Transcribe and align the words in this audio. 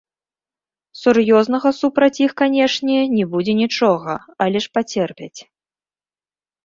Сур'ёзнага 1.01 1.69
супраць 1.81 2.21
іх, 2.27 2.31
канечне, 2.43 2.97
не 3.17 3.25
будзе 3.35 3.53
нічога, 3.63 4.13
але 4.47 4.57
ж 4.67 4.75
пацерпяць. 4.79 5.39